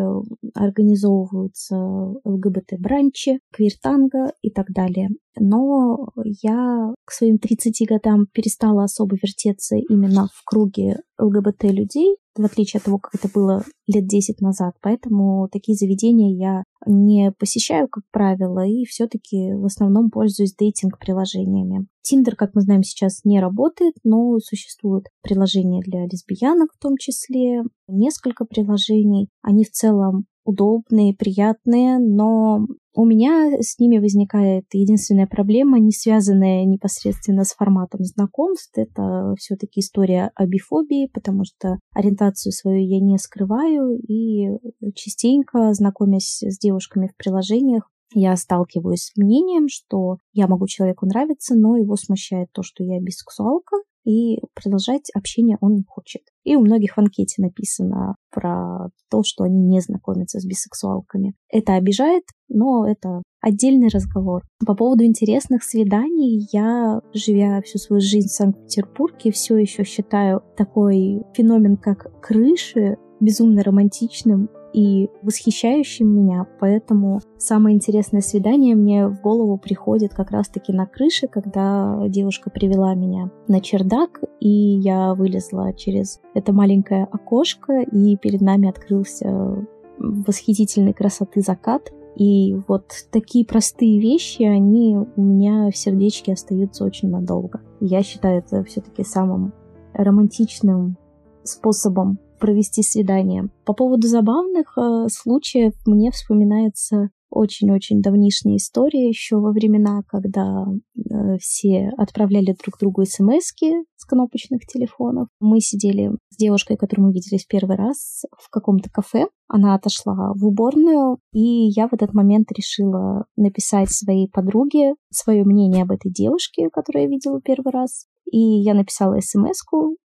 организовываются 0.53 1.75
ЛГБТ-бранчи, 2.23 3.39
квир-танго 3.51 4.31
и 4.43 4.51
так 4.51 4.67
далее. 4.69 5.09
Но 5.39 6.09
я 6.43 6.93
к 7.03 7.11
своим 7.11 7.39
30 7.39 7.87
годам 7.89 8.27
перестала 8.31 8.83
особо 8.83 9.15
вертеться 9.15 9.77
именно 9.77 10.27
в 10.31 10.43
круге 10.45 10.97
ЛГБТ-людей, 11.19 12.17
в 12.35 12.45
отличие 12.45 12.79
от 12.79 12.85
того, 12.85 12.99
как 12.99 13.15
это 13.15 13.27
было 13.33 13.63
лет 13.87 14.07
10 14.07 14.41
назад. 14.41 14.75
Поэтому 14.81 15.47
такие 15.51 15.75
заведения 15.75 16.35
я 16.35 16.63
не 16.85 17.31
посещаю, 17.31 17.87
как 17.87 18.03
правило, 18.11 18.65
и 18.65 18.85
все-таки 18.85 19.53
в 19.53 19.65
основном 19.65 20.09
пользуюсь 20.09 20.55
дейтинг-приложениями. 20.55 21.87
Тиндер, 22.01 22.35
как 22.35 22.51
мы 22.53 22.61
знаем, 22.61 22.83
сейчас 22.83 23.25
не 23.25 23.39
работает, 23.39 23.95
но 24.03 24.37
существуют 24.39 25.07
приложения 25.21 25.81
для 25.81 26.05
лесбиянок 26.05 26.69
в 26.73 26.79
том 26.79 26.95
числе, 26.97 27.63
несколько 27.87 28.45
приложений. 28.45 29.29
Они 29.41 29.65
в 29.65 29.71
целом 29.71 30.25
удобные, 30.45 31.13
приятные, 31.13 31.99
но 31.99 32.65
у 32.97 33.05
меня 33.05 33.61
с 33.61 33.77
ними 33.77 33.99
возникает 33.99 34.65
единственная 34.73 35.27
проблема, 35.27 35.77
не 35.77 35.91
связанная 35.91 36.65
непосредственно 36.65 37.43
с 37.43 37.53
форматом 37.53 38.03
знакомств. 38.03 38.71
Это 38.75 39.35
все-таки 39.37 39.81
история 39.81 40.31
о 40.33 40.47
бифобии, 40.47 41.07
потому 41.13 41.43
что 41.43 41.77
ориентацию 41.93 42.51
свою 42.51 42.79
я 42.79 42.99
не 42.99 43.19
скрываю, 43.19 43.99
и 43.99 44.47
частенько, 44.95 45.71
знакомясь 45.73 46.41
с 46.41 46.57
девушками 46.57 47.07
в 47.07 47.15
приложениях, 47.15 47.87
я 48.15 48.35
сталкиваюсь 48.35 49.11
с 49.11 49.15
мнением, 49.15 49.67
что 49.69 50.17
я 50.33 50.47
могу 50.47 50.65
человеку 50.65 51.05
нравиться, 51.05 51.53
но 51.53 51.77
его 51.77 51.97
смущает 51.97 52.47
то, 52.51 52.63
что 52.63 52.83
я 52.83 52.99
бисексуалка, 52.99 53.75
и 54.07 54.39
продолжать 54.55 55.11
общение 55.13 55.57
он 55.59 55.73
не 55.75 55.83
хочет. 55.85 56.21
И 56.45 56.55
у 56.55 56.61
многих 56.61 56.95
в 56.95 56.97
анкете 56.97 57.41
написано 57.41 58.15
про 58.31 58.87
то, 59.11 59.21
что 59.25 59.43
они 59.43 59.59
не 59.59 59.81
знакомятся 59.81 60.39
с 60.39 60.45
бисексуалками. 60.45 61.33
Это 61.49 61.73
обижает, 61.73 62.23
но 62.47 62.87
это 62.87 63.21
отдельный 63.41 63.89
разговор. 63.89 64.43
По 64.65 64.75
поводу 64.75 65.03
интересных 65.03 65.61
свиданий, 65.63 66.47
я, 66.53 67.01
живя 67.13 67.61
всю 67.61 67.79
свою 67.79 67.99
жизнь 67.99 68.29
в 68.29 68.31
Санкт-Петербурге, 68.31 69.31
все 69.31 69.57
еще 69.57 69.83
считаю 69.83 70.41
такой 70.55 71.21
феномен, 71.33 71.75
как 71.75 72.21
крыши, 72.21 72.95
безумно 73.19 73.61
романтичным 73.61 74.49
и 74.77 75.09
восхищающим 75.23 76.07
меня, 76.07 76.45
поэтому 76.59 77.19
самое 77.39 77.75
интересное 77.75 78.21
свидание 78.21 78.75
мне 78.75 79.07
в 79.07 79.19
голову 79.21 79.57
приходит 79.57 80.13
как 80.13 80.29
раз-таки 80.29 80.71
на 80.71 80.85
крыше, 80.85 81.27
когда 81.27 82.03
девушка 82.07 82.51
привела 82.51 82.93
меня 82.93 83.31
на 83.47 83.59
чердак, 83.59 84.21
и 84.39 84.47
я 84.49 85.15
вылезла 85.15 85.73
через 85.73 86.21
это 86.35 86.53
маленькое 86.53 87.05
окошко, 87.11 87.81
и 87.81 88.17
перед 88.17 88.41
нами 88.41 88.69
открылся 88.69 89.65
восхитительной 89.97 90.93
красоты 90.93 91.41
закат. 91.41 91.91
И 92.15 92.55
вот 92.67 92.91
такие 93.11 93.47
простые 93.47 93.99
вещи, 93.99 94.43
они 94.43 94.95
у 95.15 95.21
меня 95.21 95.71
в 95.71 95.75
сердечке 95.75 96.33
остаются 96.33 96.85
очень 96.85 97.09
надолго. 97.09 97.61
Я 97.79 98.03
считаю 98.03 98.39
это 98.39 98.63
все-таки 98.63 99.03
самым 99.03 99.53
романтичным 99.93 100.97
способом 101.41 102.19
провести 102.37 102.83
свидание. 102.83 103.49
По 103.65 103.73
поводу 103.73 104.07
забавных 104.07 104.77
э, 104.77 105.07
случаев 105.09 105.73
мне 105.85 106.11
вспоминается 106.11 107.09
очень-очень 107.29 108.01
давнишняя 108.01 108.57
история 108.57 109.07
еще 109.07 109.37
во 109.37 109.51
времена, 109.51 110.01
когда 110.07 110.65
э, 110.95 111.37
все 111.39 111.91
отправляли 111.97 112.55
друг 112.63 112.79
другу 112.79 113.03
смс 113.05 113.53
с 113.95 114.05
кнопочных 114.05 114.65
телефонов. 114.65 115.27
Мы 115.39 115.59
сидели 115.59 116.11
с 116.29 116.37
девушкой, 116.37 116.77
которую 116.77 117.07
мы 117.07 117.13
виделись 117.13 117.45
первый 117.45 117.75
раз 117.75 118.23
в 118.37 118.49
каком-то 118.49 118.89
кафе. 118.89 119.27
Она 119.47 119.75
отошла 119.75 120.33
в 120.35 120.45
уборную, 120.45 121.17
и 121.33 121.67
я 121.69 121.87
в 121.87 121.93
этот 121.93 122.13
момент 122.13 122.51
решила 122.51 123.25
написать 123.35 123.91
своей 123.91 124.29
подруге 124.29 124.93
свое 125.09 125.43
мнение 125.43 125.83
об 125.83 125.91
этой 125.91 126.11
девушке, 126.11 126.69
которую 126.71 127.03
я 127.03 127.09
видела 127.09 127.41
первый 127.41 127.71
раз. 127.71 128.05
И 128.31 128.39
я 128.39 128.73
написала 128.73 129.19
смс 129.19 129.63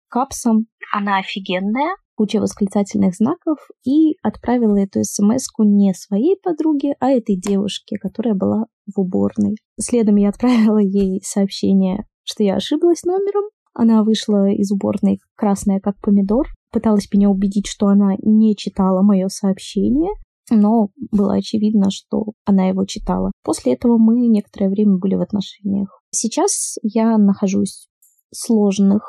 капсом. 0.10 0.68
Она 0.94 1.20
офигенная, 1.20 1.96
куча 2.16 2.40
восклицательных 2.40 3.16
знаков 3.16 3.58
и 3.86 4.16
отправила 4.24 4.78
эту 4.78 5.04
смс 5.04 5.48
не 5.60 5.94
своей 5.94 6.38
подруге, 6.42 6.96
а 7.00 7.12
этой 7.12 7.38
девушке, 7.38 7.98
которая 7.98 8.34
была 8.34 8.66
в 8.94 9.00
уборной. 9.00 9.56
Следом 9.80 10.16
я 10.16 10.30
отправила 10.30 10.80
ей 10.80 11.22
сообщение, 11.24 12.06
что 12.24 12.44
я 12.44 12.56
ошиблась 12.56 13.04
номером. 13.04 13.50
Она 13.74 14.04
вышла 14.04 14.50
из 14.50 14.72
уборной 14.72 15.20
красная, 15.36 15.82
как 15.82 16.00
помидор, 16.02 16.48
пыталась 16.72 17.12
меня 17.14 17.30
убедить, 17.30 17.68
что 17.68 17.88
она 17.88 18.16
не 18.22 18.56
читала 18.56 19.02
мое 19.02 19.28
сообщение, 19.28 20.12
но 20.50 20.90
было 21.12 21.36
очевидно, 21.36 21.90
что 21.90 22.34
она 22.46 22.68
его 22.68 22.86
читала. 22.86 23.32
После 23.44 23.74
этого 23.74 23.98
мы 23.98 24.28
некоторое 24.28 24.70
время 24.70 24.98
были 24.98 25.16
в 25.16 25.22
отношениях. 25.22 26.02
Сейчас 26.12 26.78
я 26.84 27.18
нахожусь 27.18 27.88
в 28.32 28.36
сложных 28.36 29.04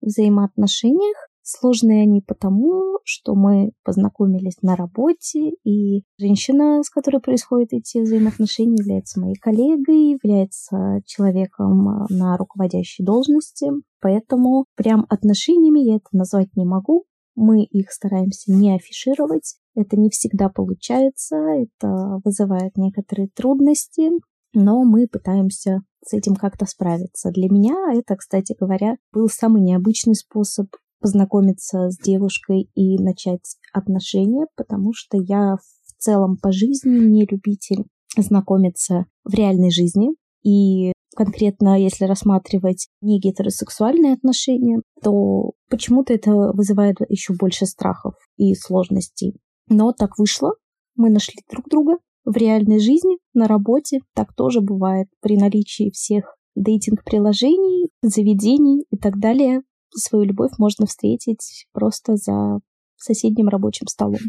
взаимоотношениях, 0.00 1.16
Сложные 1.42 2.02
они 2.02 2.20
потому, 2.20 2.98
что 3.04 3.34
мы 3.34 3.72
познакомились 3.84 4.62
на 4.62 4.76
работе, 4.76 5.50
и 5.64 6.04
женщина, 6.16 6.82
с 6.84 6.88
которой 6.88 7.20
происходят 7.20 7.72
эти 7.72 7.98
взаимоотношения, 7.98 8.76
является 8.78 9.20
моей 9.20 9.34
коллегой, 9.34 10.12
является 10.12 11.00
человеком 11.04 11.88
а, 11.88 12.06
на 12.10 12.36
руководящей 12.36 13.04
должности. 13.04 13.70
Поэтому 14.00 14.66
прям 14.76 15.04
отношениями 15.08 15.80
я 15.80 15.96
это 15.96 16.08
назвать 16.12 16.54
не 16.54 16.64
могу. 16.64 17.06
Мы 17.34 17.64
их 17.64 17.90
стараемся 17.90 18.52
не 18.52 18.74
афишировать. 18.74 19.56
Это 19.74 19.96
не 19.96 20.10
всегда 20.10 20.48
получается, 20.48 21.36
это 21.36 22.20
вызывает 22.24 22.76
некоторые 22.76 23.28
трудности, 23.34 24.10
но 24.52 24.84
мы 24.84 25.08
пытаемся 25.08 25.80
с 26.04 26.12
этим 26.12 26.34
как-то 26.34 26.66
справиться. 26.66 27.30
Для 27.30 27.48
меня 27.48 27.74
это, 27.94 28.16
кстати 28.16 28.54
говоря, 28.58 28.96
был 29.12 29.28
самый 29.28 29.62
необычный 29.62 30.14
способ 30.14 30.66
познакомиться 31.02 31.90
с 31.90 31.98
девушкой 31.98 32.70
и 32.74 32.96
начать 32.96 33.56
отношения, 33.72 34.46
потому 34.56 34.92
что 34.94 35.18
я 35.18 35.56
в 35.56 36.02
целом 36.02 36.36
по 36.40 36.52
жизни 36.52 36.98
не 36.98 37.26
любитель 37.26 37.84
знакомиться 38.16 39.06
в 39.24 39.34
реальной 39.34 39.70
жизни. 39.70 40.10
И 40.44 40.92
конкретно, 41.14 41.80
если 41.80 42.04
рассматривать 42.04 42.88
не 43.00 43.20
гетеросексуальные 43.20 44.14
отношения, 44.14 44.80
то 45.02 45.52
почему-то 45.68 46.14
это 46.14 46.30
вызывает 46.52 46.96
еще 47.08 47.34
больше 47.34 47.66
страхов 47.66 48.14
и 48.36 48.54
сложностей. 48.54 49.34
Но 49.68 49.92
так 49.92 50.18
вышло. 50.18 50.54
Мы 50.96 51.10
нашли 51.10 51.36
друг 51.50 51.68
друга 51.68 51.98
в 52.24 52.36
реальной 52.36 52.78
жизни, 52.78 53.18
на 53.34 53.48
работе. 53.48 54.00
Так 54.14 54.34
тоже 54.34 54.60
бывает 54.60 55.08
при 55.20 55.36
наличии 55.36 55.90
всех 55.90 56.36
дейтинг-приложений, 56.54 57.88
заведений 58.02 58.84
и 58.90 58.96
так 58.96 59.18
далее. 59.18 59.62
Свою 59.94 60.24
любовь 60.24 60.52
можно 60.58 60.86
встретить 60.86 61.66
просто 61.72 62.16
за 62.16 62.60
соседним 62.96 63.48
рабочим 63.48 63.86
столом. 63.88 64.20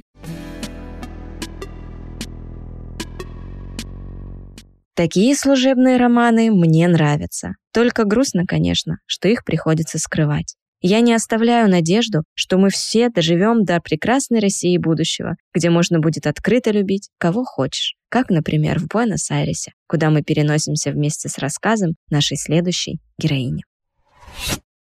Такие 4.96 5.36
служебные 5.36 5.98
романы 5.98 6.52
мне 6.52 6.88
нравятся. 6.88 7.56
Только 7.72 8.04
грустно, 8.04 8.46
конечно, 8.46 8.98
что 9.08 9.28
их 9.28 9.44
приходится 9.44 9.98
скрывать. 9.98 10.56
Я 10.82 11.00
не 11.00 11.14
оставляю 11.14 11.70
надежду, 11.70 12.24
что 12.36 12.58
мы 12.58 12.70
все 12.70 13.10
доживем 13.10 13.64
до 13.64 13.80
прекрасной 13.80 14.40
России 14.40 14.78
будущего, 14.78 15.38
где 15.54 15.70
можно 15.70 16.00
будет 16.00 16.28
открыто 16.28 16.72
любить 16.72 17.10
кого 17.18 17.46
хочешь, 17.46 17.96
как, 18.10 18.30
например, 18.30 18.80
в 18.80 18.88
Буэнос-Айресе, 18.88 19.72
куда 19.88 20.10
мы 20.10 20.24
переносимся 20.24 20.92
вместе 20.92 21.30
с 21.30 21.38
рассказом 21.38 21.96
нашей 22.10 22.38
следующей 22.38 23.00
героини. 23.18 23.64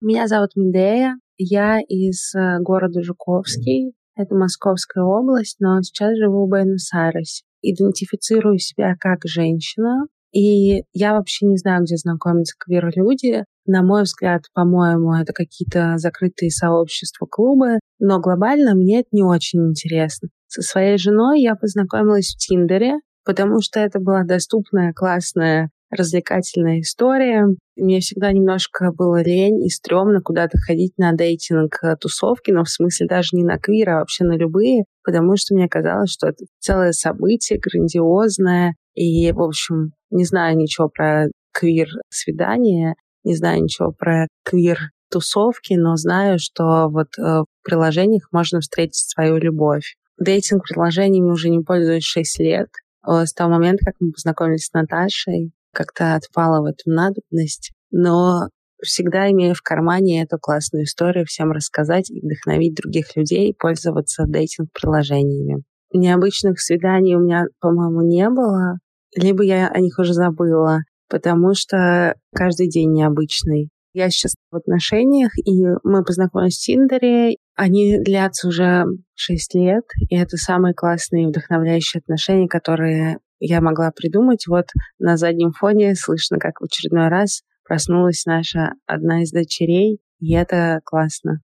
Меня 0.01 0.29
зовут 0.29 0.51
Медея, 0.55 1.19
я 1.39 1.81
из 1.81 2.33
э, 2.33 2.59
города 2.61 3.03
Жуковский, 3.03 3.95
это 4.15 4.37
Московская 4.37 5.03
область, 5.03 5.57
но 5.59 5.83
сейчас 5.83 6.17
живу 6.17 6.47
в 6.47 6.51
Буэнос-Айресе 6.51 7.43
идентифицирую 7.63 8.59
себя 8.59 8.95
как 8.99 9.23
женщина, 9.25 10.07
и 10.33 10.85
я 10.93 11.15
вообще 11.15 11.47
не 11.47 11.57
знаю, 11.57 11.83
где 11.83 11.97
знакомятся 11.97 12.55
квир-люди. 12.59 13.45
На 13.67 13.83
мой 13.83 14.03
взгляд, 14.03 14.43
по-моему, 14.55 15.15
это 15.15 15.33
какие-то 15.33 15.95
закрытые 15.97 16.51
сообщества, 16.51 17.27
клубы. 17.27 17.81
Но 17.99 18.21
глобально 18.21 18.77
мне 18.77 19.01
это 19.01 19.09
не 19.13 19.25
очень 19.25 19.71
интересно. 19.71 20.29
Со 20.47 20.63
своей 20.63 20.99
женой 20.99 21.41
я 21.41 21.57
познакомилась 21.57 22.35
в 22.35 22.39
Тиндере, 22.39 23.01
потому 23.25 23.61
что 23.63 23.81
это 23.81 23.99
была 23.99 24.23
доступная, 24.23 24.93
классная 24.93 25.71
развлекательная 25.91 26.81
история. 26.81 27.47
Мне 27.77 28.01
всегда 28.01 28.33
немножко 28.33 28.93
было 28.93 29.23
лень 29.23 29.65
и 29.65 29.71
стрёмно 29.71 30.21
куда-то 30.21 30.59
ходить 30.59 30.93
на 30.99 31.13
дейтинг-тусовки, 31.13 32.51
но 32.51 32.65
в 32.65 32.71
смысле 32.71 33.07
даже 33.07 33.31
не 33.33 33.45
на 33.45 33.59
квир, 33.59 33.91
а 33.91 33.99
вообще 34.01 34.25
на 34.25 34.37
любые, 34.37 34.85
потому 35.05 35.37
что 35.37 35.55
мне 35.55 35.69
казалось, 35.69 36.11
что 36.11 36.29
это 36.29 36.45
целое 36.59 36.93
событие 36.93 37.59
грандиозное. 37.59 38.75
И, 38.95 39.31
в 39.33 39.41
общем, 39.41 39.93
не 40.11 40.25
знаю 40.25 40.57
ничего 40.57 40.89
про 40.89 41.29
квир-свидание, 41.53 42.95
не 43.25 43.37
знаю 43.37 43.63
ничего 43.63 43.93
про 43.93 44.27
квир-тусовки, 44.45 45.75
но 45.75 45.97
знаю, 45.97 46.39
что 46.39 46.89
вот 46.89 47.09
э, 47.19 47.23
в 47.23 47.47
приложениях 47.63 48.29
можно 48.33 48.61
встретить 48.61 48.97
свою 48.97 49.37
любовь. 49.37 49.97
Дейтинг-приложениями 50.21 51.31
уже 51.31 51.49
не 51.49 51.61
пользуюсь 51.61 52.05
6 52.05 52.41
лет. 52.41 52.69
Э, 53.07 53.25
с 53.25 53.33
того 53.33 53.51
момента, 53.53 53.85
как 53.87 53.95
мы 54.01 54.13
познакомились 54.13 54.67
с 54.67 54.73
Наташей, 54.73 55.53
как-то 55.79 56.17
отпала 56.17 56.61
в 56.61 56.65
этом 56.65 56.93
надобность, 56.93 57.73
но 57.93 58.49
всегда 58.83 59.31
имею 59.31 59.55
в 59.55 59.63
кармане 59.63 60.23
эту 60.23 60.39
классную 60.39 60.85
историю 60.85 61.25
всем 61.25 61.53
рассказать 61.53 62.11
и 62.11 62.21
вдохновить 62.21 62.75
других 62.75 63.15
людей 63.15 63.55
пользоваться 63.57 64.25
дейтинг-приложениями. 64.27 65.63
Необычных 65.93 66.61
свиданий 66.61 67.15
у 67.15 67.21
меня, 67.21 67.45
по-моему, 67.61 68.03
не 68.03 68.29
было, 68.29 68.79
либо 69.15 69.45
я 69.45 69.69
о 69.69 69.79
них 69.79 69.99
уже 70.01 70.15
забыла, 70.15 70.81
потому 71.09 71.55
что 71.55 72.15
каждый 72.35 72.69
день 72.69 72.93
необычный. 72.93 73.71
Я 73.95 74.11
сейчас 74.11 74.35
в 74.51 74.57
отношениях, 74.57 75.31
и 75.39 75.65
мы 75.85 76.05
познакомились 76.05 76.59
в 76.59 76.65
Тиндере. 76.65 77.37
Они 77.57 77.99
длятся 78.01 78.49
уже 78.49 78.85
6 79.15 79.55
лет, 79.55 79.85
и 80.11 80.17
это 80.17 80.37
самые 80.37 80.75
классные 80.75 81.29
вдохновляющие 81.29 82.01
отношения, 82.01 82.49
которые 82.49 83.19
я 83.41 83.61
могла 83.61 83.91
придумать. 83.91 84.47
Вот 84.47 84.67
на 84.99 85.17
заднем 85.17 85.53
фоне 85.53 85.95
слышно, 85.95 86.39
как 86.39 86.61
в 86.61 86.65
очередной 86.65 87.09
раз 87.09 87.43
проснулась 87.65 88.25
наша 88.27 88.73
одна 88.87 89.23
из 89.23 89.31
дочерей, 89.31 90.01
и 90.21 90.35
это 90.35 90.81
классно. 90.85 91.41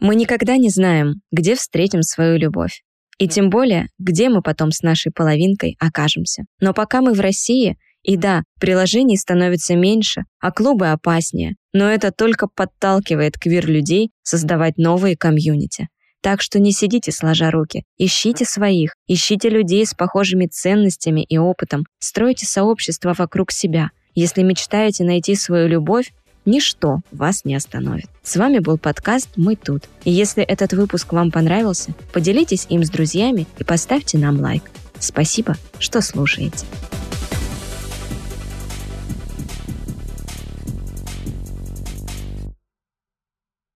Мы 0.00 0.16
никогда 0.16 0.56
не 0.56 0.68
знаем, 0.68 1.22
где 1.32 1.54
встретим 1.54 2.02
свою 2.02 2.36
любовь. 2.36 2.82
И 3.18 3.28
тем 3.28 3.48
более, 3.48 3.88
где 3.98 4.28
мы 4.28 4.42
потом 4.42 4.70
с 4.70 4.82
нашей 4.82 5.12
половинкой 5.12 5.76
окажемся. 5.78 6.42
Но 6.60 6.74
пока 6.74 7.00
мы 7.00 7.14
в 7.14 7.20
России, 7.20 7.78
и 8.02 8.18
да, 8.18 8.42
приложений 8.60 9.16
становится 9.16 9.76
меньше, 9.76 10.24
а 10.40 10.52
клубы 10.52 10.88
опаснее, 10.88 11.54
но 11.72 11.88
это 11.88 12.12
только 12.12 12.48
подталкивает 12.48 13.38
квир-людей 13.38 14.10
создавать 14.22 14.76
новые 14.76 15.16
комьюнити. 15.16 15.88
Так 16.24 16.40
что 16.40 16.58
не 16.58 16.72
сидите 16.72 17.12
сложа 17.12 17.50
руки, 17.50 17.84
ищите 17.98 18.46
своих, 18.46 18.94
ищите 19.06 19.50
людей 19.50 19.84
с 19.84 19.92
похожими 19.92 20.46
ценностями 20.46 21.20
и 21.20 21.36
опытом, 21.36 21.84
стройте 21.98 22.46
сообщество 22.46 23.12
вокруг 23.12 23.52
себя. 23.52 23.90
Если 24.14 24.42
мечтаете 24.42 25.04
найти 25.04 25.34
свою 25.34 25.68
любовь, 25.68 26.14
ничто 26.46 27.00
вас 27.12 27.44
не 27.44 27.54
остановит. 27.54 28.06
С 28.22 28.36
вами 28.36 28.60
был 28.60 28.78
подкаст 28.78 29.28
«Мы 29.36 29.54
тут». 29.54 29.84
И 30.04 30.10
если 30.10 30.42
этот 30.42 30.72
выпуск 30.72 31.12
вам 31.12 31.30
понравился, 31.30 31.92
поделитесь 32.14 32.64
им 32.70 32.84
с 32.84 32.88
друзьями 32.88 33.46
и 33.58 33.64
поставьте 33.64 34.16
нам 34.16 34.40
лайк. 34.40 34.62
Спасибо, 34.98 35.56
что 35.78 36.00
слушаете. 36.00 36.64